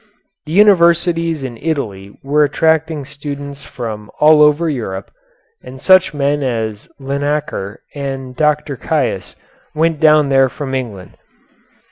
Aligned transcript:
The 0.47 0.51
universities 0.51 1.43
in 1.43 1.57
Italy 1.57 2.17
were 2.23 2.43
attracting 2.43 3.05
students 3.05 3.63
from 3.65 4.09
all 4.19 4.41
over 4.41 4.67
Europe, 4.67 5.11
and 5.63 5.79
such 5.79 6.11
men 6.11 6.41
as 6.41 6.89
Linacre 6.99 7.77
and 7.93 8.35
Dr. 8.35 8.75
Caius 8.77 9.35
went 9.75 9.99
down 9.99 10.29
there 10.29 10.49
from 10.49 10.73
England. 10.73 11.17